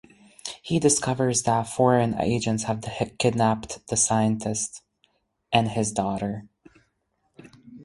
He 0.63 0.79
discovers 0.79 1.43
that 1.43 1.67
foreign 1.69 2.19
agents 2.19 2.63
have 2.63 2.83
kidnapped 3.19 3.85
the 3.87 3.95
scientist 3.95 4.81
and 5.53 5.67
his 5.69 5.91
daughter. 5.91 6.47